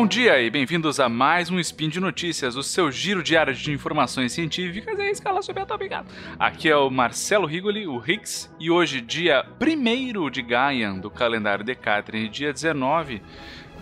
Bom 0.00 0.06
dia 0.06 0.40
e 0.40 0.48
bem-vindos 0.48 0.98
a 0.98 1.10
mais 1.10 1.50
um 1.50 1.58
Spin 1.58 1.90
de 1.90 2.00
Notícias, 2.00 2.56
o 2.56 2.62
seu 2.62 2.90
giro 2.90 3.22
diário 3.22 3.52
de 3.52 3.70
informações 3.70 4.32
científicas 4.32 4.98
em 4.98 5.10
escala 5.10 5.42
subatômica. 5.42 6.06
Aqui 6.38 6.70
é 6.70 6.74
o 6.74 6.88
Marcelo 6.88 7.46
Rigoli, 7.46 7.86
o 7.86 8.02
Higgs, 8.02 8.48
e 8.58 8.70
hoje, 8.70 9.02
dia 9.02 9.44
1 9.60 10.30
de 10.30 10.40
Gaian 10.40 10.96
do 10.96 11.10
calendário 11.10 11.62
Decatrian, 11.62 12.30
dia 12.30 12.50
19 12.50 13.20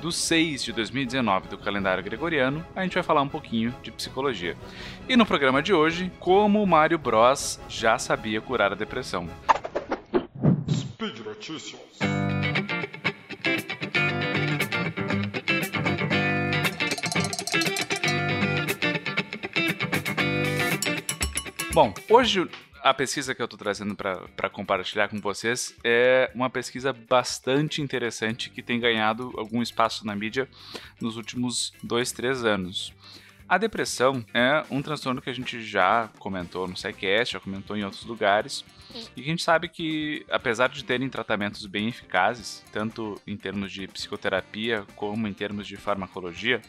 do 0.03 0.11
6 0.11 0.65
de 0.65 0.73
2019 0.73 1.51
do 1.51 1.57
calendário 1.57 2.03
gregoriano, 2.03 2.67
a 2.75 2.83
gente 2.83 2.95
vai 2.95 3.05
falar 3.05 3.23
um 3.23 3.29
pouquinho 3.29 3.73
de 3.81 3.93
psicologia. 3.93 4.57
E 5.09 5.17
no 5.17 5.25
programa 5.25 5.63
de 5.63 5.73
hoje, 5.73 6.11
como 6.19 6.61
o 6.61 6.67
Mario 6.67 6.99
Bros 6.99 7.61
já 7.69 7.97
sabia 7.97 8.41
curar 8.41 8.73
a 8.73 8.75
depressão. 8.75 9.29
Speed 10.69 11.21
Notícias. 11.21 11.97
Bom, 21.79 21.95
hoje 22.11 22.51
a 22.83 22.93
pesquisa 22.93 23.37
que 23.37 23.41
eu 23.41 23.45
estou 23.45 23.57
trazendo 23.57 23.95
para 23.95 24.51
compartilhar 24.51 25.07
com 25.07 25.21
vocês 25.21 25.77
é 25.85 26.29
uma 26.35 26.51
pesquisa 26.51 26.93
bastante 26.93 27.81
interessante 27.81 28.51
que 28.51 28.65
tem 28.65 28.81
ganhado 28.81 29.33
algum 29.37 29.63
espaço 29.63 30.05
na 30.05 30.17
mídia 30.17 30.49
nos 31.01 31.17
últimos 31.17 31.73
dois, 31.81 32.11
três 32.11 32.45
anos. 32.45 32.93
A 33.49 33.57
depressão 33.59 34.25
é 34.35 34.65
um 34.69 34.83
transtorno 34.83 35.23
que 35.23 35.31
a 35.31 35.33
gente 35.33 35.63
já 35.63 36.11
comentou 36.19 36.67
no 36.67 36.77
SciCast, 36.77 37.35
já 37.35 37.39
comentou 37.39 37.77
em 37.77 37.85
outros 37.85 38.05
lugares, 38.05 38.65
e 39.15 39.23
que 39.23 39.29
a 39.29 39.31
gente 39.31 39.45
sabe 39.45 39.69
que, 39.69 40.27
apesar 40.33 40.71
de 40.71 40.85
terem 40.85 41.09
tratamentos 41.09 41.65
bem 41.65 41.87
eficazes, 41.87 42.65
tanto 42.73 43.23
em 43.25 43.37
termos 43.37 43.71
de 43.71 43.87
psicoterapia 43.87 44.85
como 44.97 45.29
em 45.29 45.33
termos 45.33 45.65
de 45.65 45.77
farmacologia, 45.77 46.61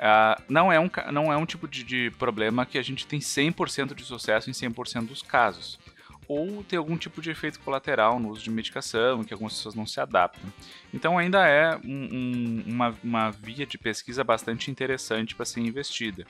Uh, 0.00 0.42
não, 0.48 0.72
é 0.72 0.80
um, 0.80 0.90
não 1.12 1.30
é 1.30 1.36
um 1.36 1.44
tipo 1.44 1.68
de, 1.68 1.84
de 1.84 2.10
problema 2.18 2.64
que 2.64 2.78
a 2.78 2.82
gente 2.82 3.06
tem 3.06 3.20
100% 3.20 3.94
de 3.94 4.02
sucesso 4.02 4.48
em 4.48 4.52
100% 4.54 5.06
dos 5.06 5.20
casos. 5.20 5.78
Ou 6.26 6.64
tem 6.64 6.78
algum 6.78 6.96
tipo 6.96 7.20
de 7.20 7.28
efeito 7.28 7.60
colateral 7.60 8.18
no 8.18 8.30
uso 8.30 8.42
de 8.42 8.50
medicação, 8.50 9.22
que 9.24 9.34
algumas 9.34 9.52
pessoas 9.54 9.74
não 9.74 9.84
se 9.84 10.00
adaptam. 10.00 10.50
Então, 10.94 11.18
ainda 11.18 11.46
é 11.46 11.76
um, 11.84 12.08
um, 12.12 12.64
uma, 12.66 12.96
uma 13.02 13.30
via 13.30 13.66
de 13.66 13.76
pesquisa 13.76 14.24
bastante 14.24 14.70
interessante 14.70 15.34
para 15.34 15.44
ser 15.44 15.60
investida. 15.60 16.24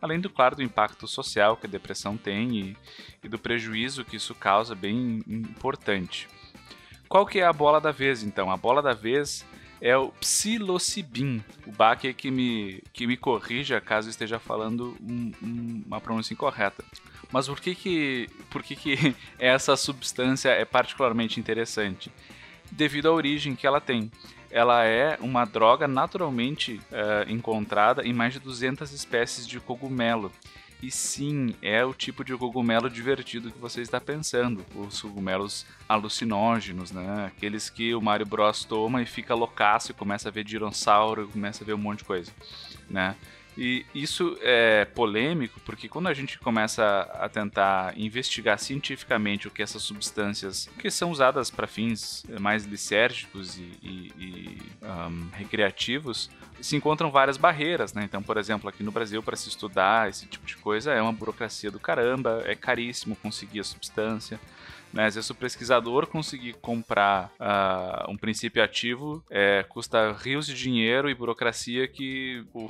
Além 0.00 0.20
do, 0.20 0.30
claro, 0.30 0.54
do 0.54 0.62
impacto 0.62 1.08
social 1.08 1.56
que 1.56 1.66
a 1.66 1.70
depressão 1.70 2.16
tem 2.16 2.56
e, 2.56 2.76
e 3.24 3.28
do 3.28 3.38
prejuízo 3.38 4.04
que 4.04 4.16
isso 4.16 4.34
causa, 4.34 4.74
bem 4.74 5.24
importante. 5.26 6.28
Qual 7.08 7.26
que 7.26 7.40
é 7.40 7.46
a 7.46 7.52
bola 7.52 7.80
da 7.80 7.90
vez, 7.90 8.22
então? 8.22 8.50
A 8.50 8.56
bola 8.56 8.82
da 8.82 8.92
vez 8.92 9.44
é 9.80 9.96
o 9.96 10.08
psilocibin. 10.08 11.42
O 11.66 11.72
Bach 11.72 12.00
que 12.00 12.30
me, 12.30 12.82
que 12.92 13.06
me 13.06 13.16
corrija 13.16 13.80
caso 13.80 14.08
esteja 14.08 14.38
falando 14.38 14.96
um, 15.00 15.32
um, 15.42 15.82
uma 15.86 16.00
pronúncia 16.00 16.32
incorreta. 16.32 16.84
Mas 17.30 17.48
por 17.48 17.60
que 17.60 17.74
que, 17.74 18.28
por 18.50 18.62
que 18.62 18.76
que 18.76 19.14
essa 19.38 19.76
substância 19.76 20.50
é 20.50 20.64
particularmente 20.64 21.40
interessante? 21.40 22.10
Devido 22.70 23.08
à 23.08 23.12
origem 23.12 23.54
que 23.54 23.66
ela 23.66 23.80
tem. 23.80 24.10
Ela 24.50 24.84
é 24.84 25.18
uma 25.20 25.44
droga 25.44 25.88
naturalmente 25.88 26.80
uh, 26.90 27.30
encontrada 27.30 28.06
em 28.06 28.12
mais 28.12 28.32
de 28.32 28.38
200 28.38 28.92
espécies 28.92 29.46
de 29.46 29.58
cogumelo 29.58 30.32
e 30.82 30.90
sim, 30.90 31.54
é 31.62 31.84
o 31.84 31.94
tipo 31.94 32.24
de 32.24 32.36
cogumelo 32.36 32.90
divertido 32.90 33.50
que 33.50 33.58
você 33.58 33.80
está 33.80 34.00
pensando. 34.00 34.64
Os 34.74 35.00
cogumelos 35.00 35.66
alucinógenos, 35.88 36.92
né? 36.92 37.26
Aqueles 37.26 37.70
que 37.70 37.94
o 37.94 38.00
Mario 38.00 38.26
Bros 38.26 38.64
toma 38.64 39.02
e 39.02 39.06
fica 39.06 39.34
loucaço 39.34 39.90
e 39.90 39.94
começa 39.94 40.28
a 40.28 40.32
ver 40.32 40.44
dinossauro, 40.44 41.28
começa 41.28 41.64
a 41.64 41.66
ver 41.66 41.74
um 41.74 41.78
monte 41.78 41.98
de 41.98 42.04
coisa, 42.04 42.30
né? 42.90 43.16
E 43.56 43.86
isso 43.94 44.36
é 44.42 44.84
polêmico 44.84 45.58
porque 45.64 45.88
quando 45.88 46.08
a 46.08 46.14
gente 46.14 46.38
começa 46.38 47.00
a 47.14 47.28
tentar 47.28 47.98
investigar 47.98 48.58
cientificamente 48.58 49.48
o 49.48 49.50
que 49.50 49.62
essas 49.62 49.82
substâncias 49.82 50.68
que 50.78 50.90
são 50.90 51.10
usadas 51.10 51.50
para 51.50 51.66
fins 51.66 52.24
mais 52.38 52.66
lisérgicos 52.66 53.56
e, 53.56 53.72
e, 53.82 54.12
e 54.18 54.58
um, 54.82 55.28
recreativos, 55.32 56.30
se 56.60 56.76
encontram 56.76 57.10
várias 57.10 57.36
barreiras, 57.36 57.92
né? 57.92 58.04
Então, 58.04 58.22
por 58.22 58.36
exemplo, 58.36 58.68
aqui 58.68 58.82
no 58.82 58.90
Brasil, 58.90 59.22
para 59.22 59.36
se 59.36 59.48
estudar 59.48 60.08
esse 60.08 60.26
tipo 60.26 60.46
de 60.46 60.56
coisa, 60.56 60.92
é 60.92 61.00
uma 61.00 61.12
burocracia 61.12 61.70
do 61.70 61.78
caramba, 61.78 62.42
é 62.44 62.54
caríssimo 62.54 63.16
conseguir 63.16 63.60
a 63.60 63.64
substância. 63.64 64.40
Né? 64.92 65.06
Às 65.06 65.14
vezes 65.14 65.28
o 65.30 65.34
pesquisador 65.34 66.06
conseguir 66.06 66.54
comprar 66.54 67.30
uh, 67.40 68.10
um 68.10 68.16
princípio 68.16 68.62
ativo 68.62 69.22
é, 69.30 69.62
custa 69.68 70.12
rios 70.12 70.46
de 70.46 70.54
dinheiro 70.54 71.10
e 71.10 71.14
burocracia 71.14 71.86
que 71.86 72.44
o, 72.54 72.68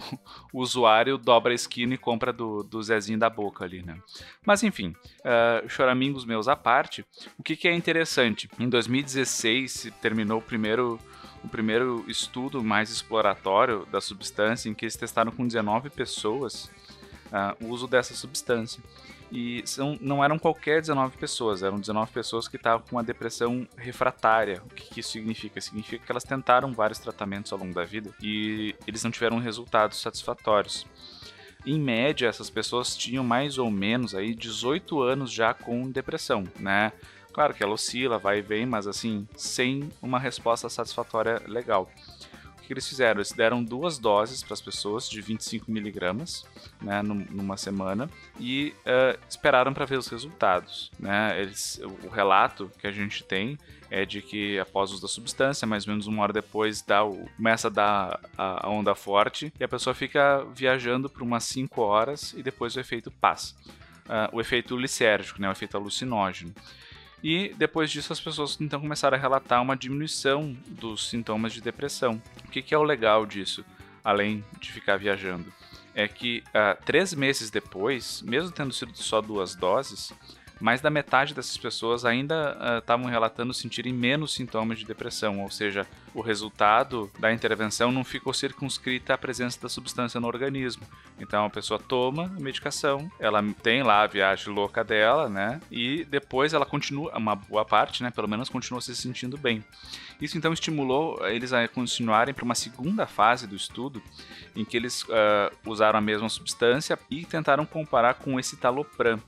o, 0.52 0.60
usuário 0.60 1.18
dobra 1.18 1.52
a 1.52 1.54
esquina 1.54 1.94
e 1.94 1.98
compra 1.98 2.32
do, 2.32 2.62
do 2.62 2.82
Zezinho 2.82 3.18
da 3.18 3.30
boca 3.30 3.64
ali, 3.64 3.82
né? 3.82 3.98
Mas 4.44 4.62
enfim, 4.62 4.94
uh, 5.20 5.68
choramingos 5.68 6.24
meus 6.24 6.48
à 6.48 6.56
parte, 6.56 7.04
o 7.38 7.42
que, 7.42 7.56
que 7.56 7.68
é 7.68 7.74
interessante? 7.74 8.48
Em 8.58 8.68
2016 8.68 9.92
terminou 10.00 10.38
o 10.38 10.42
primeiro 10.42 10.98
o 11.44 11.48
primeiro 11.48 12.04
estudo 12.08 12.64
mais 12.64 12.90
exploratório 12.90 13.86
da 13.86 14.00
substância, 14.00 14.68
em 14.68 14.74
que 14.74 14.84
eles 14.84 14.96
testaram 14.96 15.30
com 15.30 15.46
19 15.46 15.90
pessoas 15.90 16.64
uh, 17.26 17.64
o 17.64 17.68
uso 17.68 17.86
dessa 17.86 18.14
substância. 18.14 18.82
E 19.30 19.62
são, 19.66 19.98
não 20.00 20.22
eram 20.22 20.38
qualquer 20.38 20.80
19 20.80 21.16
pessoas, 21.16 21.62
eram 21.62 21.80
19 21.80 22.12
pessoas 22.12 22.46
que 22.46 22.56
estavam 22.56 22.86
com 22.86 22.96
uma 22.96 23.02
depressão 23.02 23.66
refratária. 23.76 24.62
O 24.64 24.74
que, 24.74 24.94
que 24.94 25.00
isso 25.00 25.10
significa? 25.10 25.60
Significa 25.60 26.04
que 26.04 26.12
elas 26.12 26.24
tentaram 26.24 26.72
vários 26.72 26.98
tratamentos 26.98 27.52
ao 27.52 27.58
longo 27.58 27.74
da 27.74 27.84
vida 27.84 28.10
e 28.22 28.74
eles 28.86 29.02
não 29.02 29.10
tiveram 29.10 29.38
resultados 29.38 30.00
satisfatórios. 30.00 30.86
Em 31.64 31.80
média, 31.80 32.28
essas 32.28 32.48
pessoas 32.48 32.96
tinham 32.96 33.24
mais 33.24 33.58
ou 33.58 33.70
menos 33.70 34.14
aí 34.14 34.34
18 34.34 35.02
anos 35.02 35.32
já 35.32 35.52
com 35.52 35.90
depressão, 35.90 36.44
né? 36.60 36.92
Claro 37.32 37.52
que 37.52 37.62
ela 37.62 37.74
oscila, 37.74 38.18
vai 38.18 38.38
e 38.38 38.42
vem, 38.42 38.64
mas 38.64 38.86
assim, 38.86 39.26
sem 39.36 39.90
uma 40.00 40.18
resposta 40.18 40.68
satisfatória 40.68 41.42
legal 41.46 41.90
que 42.66 42.72
eles 42.72 42.88
fizeram? 42.88 43.18
Eles 43.18 43.32
deram 43.32 43.62
duas 43.62 43.98
doses 43.98 44.42
para 44.42 44.54
as 44.54 44.60
pessoas 44.60 45.08
de 45.08 45.20
25 45.20 45.70
miligramas, 45.70 46.44
né, 46.82 47.02
numa 47.02 47.56
semana, 47.56 48.10
e 48.38 48.74
uh, 48.80 49.18
esperaram 49.28 49.72
para 49.72 49.84
ver 49.84 49.98
os 49.98 50.08
resultados. 50.08 50.90
Né? 50.98 51.40
Eles, 51.40 51.80
o 52.04 52.08
relato 52.08 52.70
que 52.78 52.86
a 52.86 52.92
gente 52.92 53.22
tem 53.24 53.58
é 53.90 54.04
de 54.04 54.20
que 54.20 54.58
após 54.58 54.90
o 54.90 54.94
uso 54.94 55.02
da 55.02 55.08
substância, 55.08 55.66
mais 55.66 55.86
ou 55.86 55.92
menos 55.92 56.06
uma 56.06 56.22
hora 56.22 56.32
depois, 56.32 56.82
dá 56.82 57.04
o, 57.04 57.26
começa 57.36 57.68
a 57.68 57.70
dar 57.70 58.20
a, 58.36 58.66
a 58.66 58.70
onda 58.70 58.94
forte 58.94 59.52
e 59.58 59.64
a 59.64 59.68
pessoa 59.68 59.94
fica 59.94 60.44
viajando 60.52 61.08
por 61.08 61.22
umas 61.22 61.44
5 61.44 61.80
horas 61.80 62.34
e 62.36 62.42
depois 62.42 62.74
o 62.76 62.80
efeito 62.80 63.10
passa. 63.10 63.54
Uh, 64.06 64.36
o 64.36 64.40
efeito 64.40 64.76
lisérgico, 64.76 65.40
né, 65.40 65.48
o 65.48 65.52
efeito 65.52 65.76
alucinógeno. 65.76 66.52
E 67.28 67.52
depois 67.58 67.90
disso 67.90 68.12
as 68.12 68.20
pessoas 68.20 68.56
então 68.60 68.80
começaram 68.80 69.18
a 69.18 69.20
relatar 69.20 69.60
uma 69.60 69.76
diminuição 69.76 70.56
dos 70.68 71.08
sintomas 71.08 71.52
de 71.52 71.60
depressão. 71.60 72.22
O 72.46 72.50
que, 72.52 72.62
que 72.62 72.72
é 72.72 72.78
o 72.78 72.84
legal 72.84 73.26
disso, 73.26 73.64
além 74.04 74.44
de 74.60 74.70
ficar 74.70 74.96
viajando? 74.96 75.52
É 75.92 76.06
que 76.06 76.44
uh, 76.50 76.80
três 76.84 77.12
meses 77.14 77.50
depois, 77.50 78.22
mesmo 78.22 78.52
tendo 78.52 78.72
sido 78.72 78.96
só 78.96 79.20
duas 79.20 79.56
doses, 79.56 80.12
mais 80.60 80.80
da 80.80 80.90
metade 80.90 81.34
dessas 81.34 81.56
pessoas 81.56 82.04
ainda 82.04 82.78
estavam 82.78 83.06
uh, 83.06 83.08
relatando 83.08 83.52
sentirem 83.52 83.92
menos 83.92 84.34
sintomas 84.34 84.78
de 84.78 84.84
depressão, 84.84 85.42
ou 85.42 85.50
seja, 85.50 85.86
o 86.14 86.20
resultado 86.20 87.10
da 87.18 87.32
intervenção 87.32 87.92
não 87.92 88.02
ficou 88.02 88.32
circunscrita 88.32 89.14
à 89.14 89.18
presença 89.18 89.60
da 89.60 89.68
substância 89.68 90.18
no 90.18 90.26
organismo. 90.26 90.82
Então 91.18 91.44
a 91.44 91.50
pessoa 91.50 91.78
toma 91.78 92.32
a 92.36 92.40
medicação, 92.40 93.10
ela 93.18 93.42
tem 93.62 93.82
lá 93.82 94.02
a 94.02 94.06
viagem 94.06 94.52
louca 94.52 94.82
dela, 94.82 95.28
né? 95.28 95.60
E 95.70 96.04
depois 96.04 96.54
ela 96.54 96.64
continua, 96.64 97.16
uma 97.16 97.34
boa 97.34 97.64
parte, 97.64 98.02
né? 98.02 98.10
Pelo 98.10 98.28
menos 98.28 98.48
continua 98.48 98.80
se 98.80 98.96
sentindo 98.96 99.36
bem. 99.36 99.62
Isso 100.20 100.38
então 100.38 100.52
estimulou 100.52 101.26
eles 101.26 101.52
a 101.52 101.68
continuarem 101.68 102.32
para 102.32 102.44
uma 102.44 102.54
segunda 102.54 103.06
fase 103.06 103.46
do 103.46 103.54
estudo, 103.54 104.02
em 104.54 104.64
que 104.64 104.76
eles 104.76 105.02
uh, 105.02 105.54
usaram 105.66 105.98
a 105.98 106.02
mesma 106.02 106.28
substância 106.28 106.98
e 107.10 107.24
tentaram 107.24 107.66
comparar 107.66 108.14
com 108.14 108.34
o 108.34 108.40
escitalopram. 108.40 109.20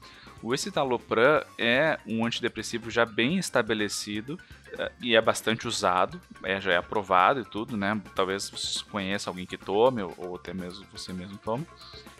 O 0.42 0.54
escitalopram 0.54 1.42
é 1.58 1.98
um 2.06 2.24
antidepressivo 2.24 2.90
já 2.90 3.04
bem 3.04 3.38
estabelecido 3.38 4.38
uh, 4.74 4.90
e 5.00 5.16
é 5.16 5.20
bastante 5.20 5.66
usado, 5.66 6.20
é, 6.44 6.60
já 6.60 6.72
é 6.72 6.76
aprovado 6.76 7.40
e 7.40 7.44
tudo, 7.44 7.76
né? 7.76 8.00
Talvez 8.14 8.48
você 8.48 8.84
conheça 8.90 9.28
alguém 9.28 9.46
que 9.46 9.56
tome 9.56 10.02
ou, 10.02 10.14
ou 10.16 10.36
até 10.36 10.54
mesmo 10.54 10.86
você 10.92 11.12
mesmo 11.12 11.36
tome. 11.38 11.66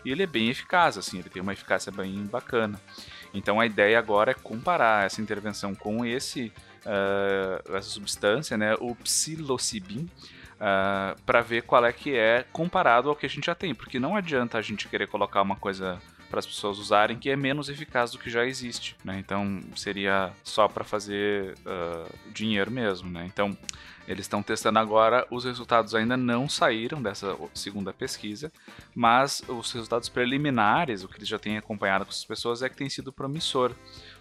E 0.04 0.10
ele 0.10 0.22
é 0.22 0.26
bem 0.26 0.48
eficaz, 0.48 0.98
assim, 0.98 1.18
ele 1.18 1.28
tem 1.28 1.42
uma 1.42 1.52
eficácia 1.52 1.92
bem 1.92 2.24
bacana. 2.26 2.80
Então 3.32 3.60
a 3.60 3.66
ideia 3.66 3.98
agora 3.98 4.32
é 4.32 4.34
comparar 4.34 5.06
essa 5.06 5.20
intervenção 5.20 5.74
com 5.74 6.04
esse 6.04 6.52
uh, 6.86 7.76
essa 7.76 7.88
substância, 7.88 8.56
né, 8.56 8.74
o 8.80 8.94
psilocibin, 8.94 10.08
uh, 10.54 11.20
para 11.24 11.40
ver 11.40 11.62
qual 11.62 11.84
é 11.84 11.92
que 11.92 12.16
é 12.16 12.44
comparado 12.52 13.08
ao 13.08 13.16
que 13.16 13.26
a 13.26 13.28
gente 13.28 13.46
já 13.46 13.54
tem, 13.54 13.74
porque 13.74 13.98
não 13.98 14.16
adianta 14.16 14.58
a 14.58 14.62
gente 14.62 14.88
querer 14.88 15.06
colocar 15.06 15.42
uma 15.42 15.56
coisa 15.56 16.00
para 16.28 16.38
as 16.38 16.46
pessoas 16.46 16.78
usarem 16.78 17.18
que 17.18 17.30
é 17.30 17.36
menos 17.36 17.68
eficaz 17.68 18.10
do 18.10 18.18
que 18.18 18.30
já 18.30 18.44
existe, 18.44 18.96
né? 19.04 19.18
Então 19.18 19.60
seria 19.74 20.32
só 20.42 20.68
para 20.68 20.84
fazer 20.84 21.54
uh, 21.60 22.32
dinheiro 22.32 22.70
mesmo, 22.70 23.10
né? 23.10 23.24
Então 23.26 23.56
Eles 24.08 24.24
estão 24.24 24.42
testando 24.42 24.78
agora, 24.78 25.26
os 25.30 25.44
resultados 25.44 25.94
ainda 25.94 26.16
não 26.16 26.48
saíram 26.48 27.02
dessa 27.02 27.36
segunda 27.52 27.92
pesquisa, 27.92 28.50
mas 28.94 29.42
os 29.46 29.70
resultados 29.70 30.08
preliminares, 30.08 31.04
o 31.04 31.08
que 31.08 31.18
eles 31.18 31.28
já 31.28 31.38
têm 31.38 31.58
acompanhado 31.58 32.06
com 32.06 32.10
as 32.10 32.24
pessoas, 32.24 32.62
é 32.62 32.70
que 32.70 32.76
tem 32.76 32.88
sido 32.88 33.12
promissor. 33.12 33.74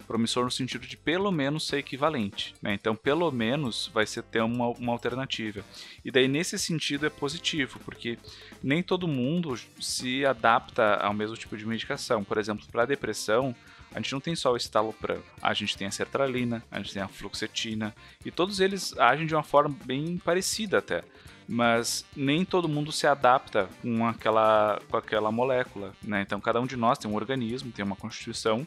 Promissor 0.06 0.44
no 0.44 0.50
sentido 0.50 0.86
de 0.86 0.94
pelo 0.94 1.32
menos 1.32 1.66
ser 1.66 1.78
equivalente. 1.78 2.54
Né? 2.60 2.74
Então, 2.74 2.94
pelo 2.94 3.30
menos 3.32 3.90
vai 3.92 4.06
ser 4.06 4.22
ter 4.24 4.42
uma, 4.42 4.68
uma 4.68 4.92
alternativa. 4.92 5.64
E 6.04 6.10
daí, 6.10 6.28
nesse 6.28 6.58
sentido, 6.58 7.06
é 7.06 7.10
positivo, 7.10 7.80
porque 7.82 8.18
nem 8.62 8.82
todo 8.82 9.08
mundo 9.08 9.58
se 9.80 10.24
adapta 10.26 10.96
ao 10.96 11.14
mesmo 11.14 11.36
tipo 11.36 11.56
de 11.56 11.64
medicação. 11.64 12.22
Por 12.22 12.36
exemplo, 12.36 12.66
para 12.70 12.84
depressão, 12.84 13.54
a 13.94 14.00
gente 14.00 14.12
não 14.12 14.20
tem 14.20 14.34
só 14.34 14.52
o 14.52 14.56
estalopram, 14.56 15.22
a 15.40 15.54
gente 15.54 15.76
tem 15.76 15.86
a 15.86 15.90
sertralina, 15.90 16.62
a 16.70 16.78
gente 16.78 16.92
tem 16.92 17.02
a 17.02 17.08
fluoxetina, 17.08 17.94
e 18.24 18.30
todos 18.30 18.60
eles 18.60 18.96
agem 18.98 19.26
de 19.26 19.34
uma 19.34 19.42
forma 19.42 19.74
bem 19.84 20.18
parecida 20.18 20.78
até. 20.78 21.02
Mas 21.50 22.04
nem 22.14 22.44
todo 22.44 22.68
mundo 22.68 22.92
se 22.92 23.06
adapta 23.06 23.70
com 23.80 24.06
aquela, 24.06 24.78
com 24.90 24.96
aquela 24.98 25.32
molécula, 25.32 25.94
né? 26.02 26.20
Então 26.20 26.38
cada 26.40 26.60
um 26.60 26.66
de 26.66 26.76
nós 26.76 26.98
tem 26.98 27.10
um 27.10 27.14
organismo, 27.14 27.72
tem 27.72 27.84
uma 27.84 27.96
constituição, 27.96 28.66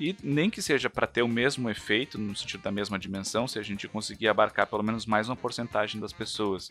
e 0.00 0.16
nem 0.22 0.48
que 0.48 0.62
seja 0.62 0.88
para 0.88 1.06
ter 1.06 1.22
o 1.22 1.28
mesmo 1.28 1.68
efeito, 1.68 2.18
no 2.18 2.34
sentido 2.34 2.62
da 2.62 2.70
mesma 2.70 2.98
dimensão, 2.98 3.46
se 3.46 3.58
a 3.58 3.62
gente 3.62 3.86
conseguir 3.88 4.28
abarcar 4.28 4.66
pelo 4.66 4.82
menos 4.82 5.06
mais 5.06 5.28
uma 5.28 5.36
porcentagem 5.36 6.00
das 6.00 6.12
pessoas 6.12 6.70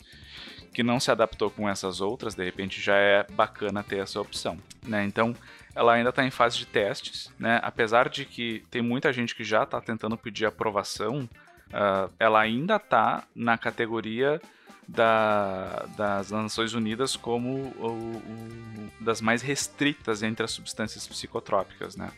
que 0.74 0.84
não 0.84 1.00
se 1.00 1.12
adaptou 1.12 1.50
com 1.50 1.70
essas 1.70 2.02
outras, 2.02 2.34
de 2.34 2.44
repente 2.44 2.82
já 2.82 2.96
é 2.96 3.26
bacana 3.32 3.84
ter 3.84 4.00
essa 4.00 4.20
opção, 4.20 4.58
né? 4.84 5.04
Então 5.06 5.36
ela 5.76 5.94
ainda 5.94 6.10
está 6.10 6.26
em 6.26 6.32
fase 6.32 6.58
de 6.58 6.66
testes, 6.66 7.32
né? 7.40 7.60
Apesar 7.64 8.10
de 8.10 8.26
que 8.26 8.64
tem 8.70 8.82
muita 8.82 9.12
gente 9.14 9.36
que 9.36 9.44
já 9.44 9.64
está 9.64 9.80
tentando 9.80 10.18
pedir 10.18 10.46
aprovação, 10.46 11.30
uh, 11.68 12.12
ela 12.20 12.40
ainda 12.40 12.76
está 12.76 13.24
na 13.36 13.58
categoria 13.58 14.42
da, 14.88 15.86
das 15.96 16.32
Nações 16.32 16.74
Unidas 16.74 17.16
como 17.16 17.74
o, 17.78 18.18
o, 18.18 18.92
das 19.00 19.22
mais 19.22 19.42
restritas 19.42 20.22
entre 20.22 20.44
as 20.44 20.52
substâncias 20.52 21.08
psicotrópicas, 21.08 21.96
né? 21.96 22.12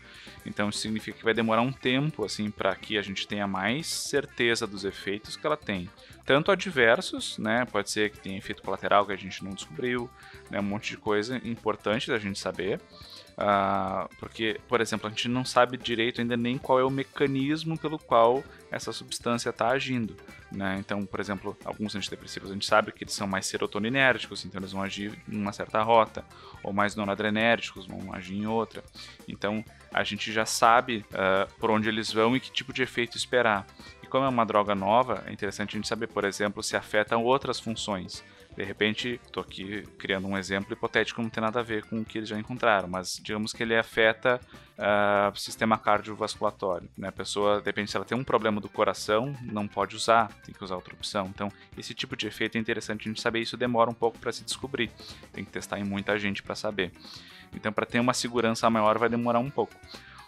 Então 0.46 0.70
isso 0.70 0.80
significa 0.80 1.20
que 1.20 1.24
vai 1.24 1.34
demorar 1.34 1.62
um 1.62 1.72
tempo 1.72 2.26
assim 2.26 2.50
para 2.50 2.76
que 2.76 2.98
a 2.98 3.02
gente 3.02 3.28
tenha 3.28 3.48
mais 3.48 3.88
certeza 3.88 4.66
dos 4.66 4.84
efeitos 4.84 5.38
que 5.38 5.46
ela 5.46 5.56
tem, 5.58 5.88
tanto 6.26 6.52
adversos, 6.52 7.38
né? 7.38 7.66
Pode 7.66 7.92
ser 7.92 8.10
que 8.10 8.20
tenha 8.20 8.38
efeito 8.38 8.64
colateral 8.64 9.06
que 9.06 9.14
a 9.14 9.18
gente 9.18 9.44
não 9.44 9.52
descobriu, 9.52 10.10
né? 10.50 10.60
Um 10.60 10.64
monte 10.64 10.92
de 10.92 10.98
coisa 10.98 11.38
importante 11.48 12.10
da 12.10 12.18
gente 12.18 12.40
saber. 12.40 12.82
Uh, 13.34 14.08
porque, 14.20 14.60
por 14.68 14.80
exemplo, 14.80 15.08
a 15.08 15.10
gente 15.10 15.28
não 15.28 15.44
sabe 15.44 15.76
direito 15.78 16.22
ainda 16.22 16.38
nem 16.38 16.58
qual 16.58 16.80
é 16.80 16.84
o 16.84 16.90
mecanismo 16.90 17.78
pelo 17.78 17.98
qual 17.98 18.44
essa 18.72 18.92
substância 18.92 19.50
está 19.50 19.70
agindo. 19.70 20.16
Né? 20.52 20.78
Então, 20.80 21.04
por 21.04 21.20
exemplo, 21.20 21.58
alguns 21.66 21.96
antidepressivos 21.96 22.52
a 22.52 22.54
gente 22.54 22.66
sabe 22.66 22.92
que 22.92 23.04
eles 23.04 23.14
são 23.14 23.26
mais 23.26 23.48
serotoninérgicos, 23.48 24.46
então 24.46 24.62
eles 24.62 24.72
vão 24.72 24.84
agir 24.84 25.18
em 25.28 25.36
uma 25.36 25.52
certa 25.52 25.82
rota, 25.82 26.24
ou 26.62 26.72
mais 26.72 26.96
noradrenérgicos, 26.96 27.88
vão 27.88 28.14
agir 28.14 28.36
em 28.36 28.46
outra. 28.46 28.84
Então, 29.28 29.66
a 29.92 30.04
gente 30.04 30.32
já 30.32 30.46
sabe 30.46 31.04
uh, 31.10 31.52
por 31.60 31.72
onde 31.72 31.90
eles 31.90 32.12
vão 32.12 32.36
e 32.36 32.40
que 32.40 32.52
tipo 32.52 32.72
de 32.72 32.84
efeito 32.84 33.18
esperar. 33.18 33.66
Como 34.14 34.26
é 34.26 34.30
uma 34.30 34.46
droga 34.46 34.76
nova, 34.76 35.24
é 35.26 35.34
interessante 35.34 35.72
a 35.72 35.78
gente 35.80 35.88
saber, 35.88 36.06
por 36.06 36.24
exemplo, 36.24 36.62
se 36.62 36.78
afetam 36.78 37.24
outras 37.24 37.60
funções. 37.60 38.24
De 38.56 38.64
repente, 38.64 39.20
estou 39.26 39.42
aqui 39.42 39.82
criando 39.98 40.28
um 40.28 40.38
exemplo 40.38 40.72
hipotético, 40.72 41.20
não 41.20 41.32
tem 41.32 41.42
nada 41.42 41.62
a 41.62 41.64
ver 41.64 41.84
com 41.86 42.00
o 42.00 42.06
que 42.06 42.20
eles 42.20 42.30
já 42.30 42.38
encontraram, 42.38 42.88
mas 42.88 43.20
digamos 43.24 43.52
que 43.54 43.64
ele 43.64 43.76
afeta 43.76 44.40
uh, 44.78 45.34
o 45.34 45.36
sistema 45.36 45.80
cardiovasculatório. 45.80 46.88
Né? 46.96 47.08
A 47.08 47.12
pessoa, 47.12 47.60
depende 47.60 47.90
se 47.90 47.98
ela 47.98 48.06
tem 48.06 48.16
um 48.16 48.24
problema 48.24 48.62
do 48.62 48.70
coração, 48.70 49.36
não 49.42 49.68
pode 49.68 49.96
usar, 49.96 50.28
tem 50.46 50.54
que 50.54 50.64
usar 50.64 50.76
outra 50.76 50.94
opção. 50.94 51.26
Então, 51.34 51.52
esse 51.76 51.96
tipo 51.96 52.16
de 52.16 52.28
efeito 52.28 52.56
é 52.56 52.62
interessante 52.62 53.08
a 53.08 53.10
gente 53.10 53.20
saber, 53.20 53.40
isso 53.40 53.58
demora 53.58 53.90
um 53.90 53.96
pouco 53.96 54.20
para 54.20 54.32
se 54.32 54.44
descobrir. 54.44 54.92
Tem 55.32 55.44
que 55.44 55.50
testar 55.50 55.80
em 55.80 55.84
muita 55.84 56.20
gente 56.20 56.44
para 56.44 56.54
saber. 56.54 56.92
Então, 57.52 57.74
para 57.74 57.88
ter 57.88 58.00
uma 58.00 58.14
segurança 58.14 58.70
maior, 58.70 58.96
vai 59.00 59.10
demorar 59.10 59.40
um 59.40 59.50
pouco. 59.50 59.74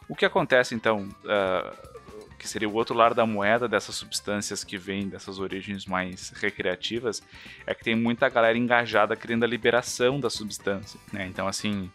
O 0.10 0.16
que 0.16 0.26
acontece, 0.26 0.74
então, 0.74 1.08
uh, 1.24 1.95
que 2.38 2.48
seria 2.48 2.68
o 2.68 2.74
outro 2.74 2.96
lado 2.96 3.16
da 3.16 3.26
moeda 3.26 3.68
dessas 3.68 3.96
substâncias 3.96 4.64
que 4.64 4.78
vêm 4.78 5.08
dessas 5.08 5.40
origens 5.40 5.86
mais 5.86 6.30
recreativas, 6.30 7.22
é 7.66 7.74
que 7.74 7.84
tem 7.84 7.96
muita 7.96 8.30
galera 8.30 8.58
engajada 8.58 9.16
querendo 9.16 9.44
a 9.44 9.48
liberação 9.48 10.20
da 10.20 10.30
substância. 10.30 11.00
Né? 11.12 11.26
Então, 11.28 11.48
assim, 11.48 11.90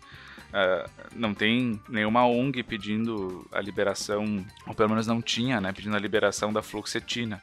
uh, 0.48 0.90
não 1.14 1.34
tem 1.34 1.80
nenhuma 1.88 2.26
ONG 2.26 2.62
pedindo 2.62 3.46
a 3.52 3.60
liberação, 3.60 4.44
ou 4.66 4.74
pelo 4.74 4.90
menos 4.90 5.06
não 5.06 5.20
tinha, 5.20 5.60
né, 5.60 5.72
pedindo 5.72 5.96
a 5.96 6.00
liberação 6.00 6.52
da 6.52 6.62
fluoxetina. 6.62 7.42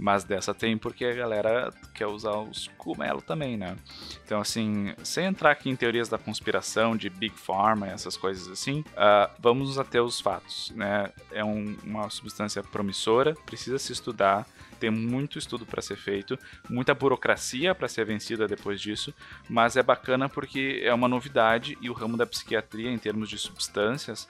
Mas 0.00 0.22
dessa 0.22 0.54
tem 0.54 0.78
porque 0.78 1.04
a 1.04 1.12
galera 1.12 1.72
quer 1.92 2.06
usar 2.06 2.36
os 2.36 2.68
cogumelo 2.78 3.20
também, 3.20 3.56
né? 3.56 3.76
Então, 4.24 4.40
assim, 4.40 4.94
sem 5.02 5.24
entrar 5.24 5.50
aqui 5.50 5.68
em 5.68 5.74
teorias 5.74 6.08
da 6.08 6.16
conspiração, 6.16 6.96
de 6.96 7.10
Big 7.10 7.34
Pharma, 7.36 7.88
essas 7.88 8.16
coisas 8.16 8.46
assim, 8.46 8.84
uh, 8.92 9.28
vamos 9.40 9.76
até 9.76 10.00
os 10.00 10.20
fatos, 10.20 10.70
né? 10.76 11.10
É 11.32 11.44
um, 11.44 11.76
uma 11.82 12.08
substância 12.10 12.62
promissora, 12.62 13.34
precisa 13.44 13.76
se 13.76 13.92
estudar, 13.92 14.46
tem 14.78 14.90
muito 14.90 15.38
estudo 15.38 15.66
para 15.66 15.82
ser 15.82 15.96
feito, 15.96 16.38
muita 16.68 16.94
burocracia 16.94 17.74
para 17.74 17.88
ser 17.88 18.04
vencida 18.04 18.46
depois 18.46 18.80
disso, 18.80 19.12
mas 19.48 19.76
é 19.76 19.82
bacana 19.82 20.28
porque 20.28 20.80
é 20.82 20.92
uma 20.92 21.08
novidade 21.08 21.76
e 21.80 21.90
o 21.90 21.92
ramo 21.92 22.16
da 22.16 22.26
psiquiatria, 22.26 22.90
em 22.90 22.98
termos 22.98 23.28
de 23.28 23.38
substâncias, 23.38 24.28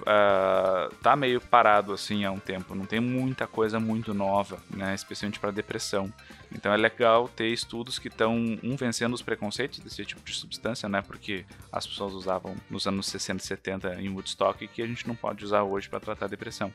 uh, 0.00 0.94
tá 0.96 1.14
meio 1.14 1.40
parado 1.40 1.92
assim 1.92 2.24
há 2.24 2.30
um 2.30 2.38
tempo. 2.38 2.74
Não 2.74 2.86
tem 2.86 3.00
muita 3.00 3.46
coisa 3.46 3.78
muito 3.78 4.14
nova, 4.14 4.58
né? 4.70 4.94
Especialmente 4.94 5.38
para 5.38 5.50
depressão. 5.50 6.12
Então 6.50 6.72
é 6.72 6.76
legal 6.76 7.28
ter 7.28 7.48
estudos 7.48 7.98
que 7.98 8.08
estão 8.08 8.34
um 8.62 8.76
vencendo 8.76 9.14
os 9.14 9.22
preconceitos 9.22 9.78
desse 9.78 10.04
tipo 10.04 10.22
de 10.22 10.34
substância, 10.34 10.88
né? 10.88 11.02
Porque 11.02 11.44
as 11.70 11.86
pessoas 11.86 12.14
usavam 12.14 12.56
nos 12.70 12.86
anos 12.86 13.06
60 13.06 13.42
e 13.42 13.46
70 13.46 14.00
em 14.00 14.08
Woodstock 14.10 14.66
que 14.68 14.82
a 14.82 14.86
gente 14.86 15.06
não 15.06 15.14
pode 15.14 15.44
usar 15.44 15.62
hoje 15.62 15.88
para 15.88 16.00
tratar 16.00 16.26
depressão. 16.26 16.72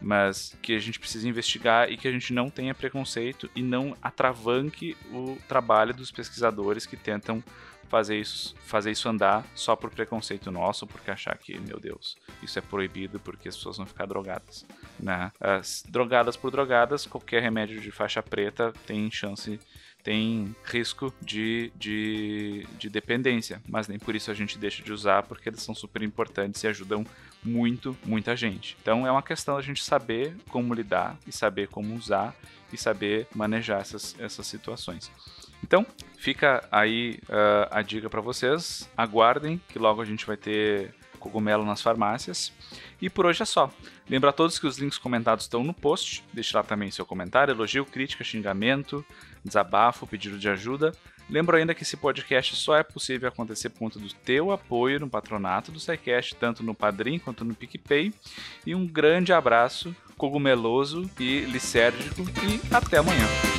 Mas 0.00 0.56
que 0.62 0.74
a 0.74 0.78
gente 0.78 0.98
precisa 0.98 1.28
investigar 1.28 1.90
e 1.90 1.96
que 1.96 2.06
a 2.06 2.12
gente 2.12 2.32
não 2.32 2.48
tenha 2.48 2.74
preconceito 2.74 3.50
e 3.54 3.62
não 3.62 3.96
atravanque 4.00 4.96
o 5.12 5.36
trabalho 5.48 5.92
dos 5.92 6.10
pesquisadores 6.10 6.86
que 6.86 6.96
tentam 6.96 7.42
fazer 7.88 8.16
isso, 8.16 8.54
fazer 8.60 8.90
isso 8.90 9.08
andar 9.08 9.44
só 9.54 9.74
por 9.74 9.90
preconceito 9.90 10.50
nosso, 10.50 10.86
porque 10.86 11.10
achar 11.10 11.36
que, 11.36 11.58
meu 11.58 11.80
Deus, 11.80 12.16
isso 12.42 12.58
é 12.58 12.62
proibido 12.62 13.18
porque 13.18 13.48
as 13.48 13.56
pessoas 13.56 13.78
vão 13.78 13.86
ficar 13.86 14.06
drogadas. 14.06 14.64
Né? 15.00 15.32
As 15.40 15.82
drogadas 15.88 16.36
por 16.36 16.50
drogadas, 16.50 17.06
qualquer 17.06 17.42
remédio 17.42 17.80
de 17.80 17.90
faixa 17.90 18.22
preta 18.22 18.72
tem 18.86 19.10
chance 19.10 19.58
tem 20.02 20.54
risco 20.64 21.12
de, 21.20 21.72
de, 21.76 22.66
de, 22.78 22.88
dependência, 22.88 23.60
mas 23.68 23.88
nem 23.88 23.98
por 23.98 24.14
isso 24.14 24.30
a 24.30 24.34
gente 24.34 24.56
deixa 24.56 24.82
de 24.82 24.92
usar, 24.92 25.24
porque 25.24 25.48
eles 25.48 25.60
são 25.60 25.74
super 25.74 26.02
importantes 26.02 26.62
e 26.62 26.68
ajudam 26.68 27.04
muito, 27.42 27.96
muita 28.04 28.36
gente. 28.36 28.76
Então 28.80 29.06
é 29.06 29.10
uma 29.10 29.22
questão 29.22 29.56
da 29.56 29.62
gente 29.62 29.82
saber 29.82 30.36
como 30.48 30.74
lidar 30.74 31.16
e 31.26 31.32
saber 31.32 31.68
como 31.68 31.94
usar 31.94 32.34
e 32.72 32.76
saber 32.76 33.26
manejar 33.34 33.80
essas, 33.80 34.14
essas 34.18 34.46
situações. 34.46 35.10
Então, 35.62 35.84
fica 36.16 36.66
aí 36.70 37.18
uh, 37.24 37.68
a 37.70 37.82
dica 37.82 38.08
para 38.08 38.20
vocês. 38.20 38.88
Aguardem 38.96 39.60
que 39.68 39.78
logo 39.78 40.00
a 40.00 40.04
gente 40.04 40.24
vai 40.24 40.36
ter 40.36 40.94
cogumelo 41.18 41.64
nas 41.64 41.82
farmácias. 41.82 42.52
E 43.02 43.10
por 43.10 43.26
hoje 43.26 43.42
é 43.42 43.44
só. 43.44 43.70
Lembra 44.08 44.30
a 44.30 44.32
todos 44.32 44.58
que 44.58 44.66
os 44.66 44.78
links 44.78 44.98
comentados 44.98 45.44
estão 45.44 45.64
no 45.64 45.74
post. 45.74 46.24
Deixe 46.32 46.56
lá 46.56 46.62
também 46.62 46.90
seu 46.90 47.04
comentário, 47.04 47.52
elogio, 47.52 47.84
crítica, 47.84 48.24
xingamento, 48.24 49.04
desabafo, 49.44 50.06
pedido 50.06 50.38
de 50.38 50.48
ajuda. 50.48 50.92
Lembro 51.28 51.56
ainda 51.56 51.74
que 51.74 51.82
esse 51.82 51.96
podcast 51.96 52.56
só 52.56 52.76
é 52.76 52.82
possível 52.82 53.28
acontecer 53.28 53.68
por 53.68 53.78
conta 53.78 53.98
do 53.98 54.12
teu 54.12 54.50
apoio 54.50 55.00
no 55.00 55.10
patronato 55.10 55.70
do 55.70 55.78
SciCast, 55.78 56.34
tanto 56.36 56.62
no 56.62 56.74
Padrim 56.74 57.18
quanto 57.18 57.44
no 57.44 57.54
PicPay. 57.54 58.12
E 58.66 58.74
um 58.74 58.86
grande 58.86 59.32
abraço 59.32 59.94
cogumeloso 60.16 61.08
e 61.20 61.40
licérgico 61.40 62.22
e 62.22 62.74
até 62.74 62.98
amanhã. 62.98 63.57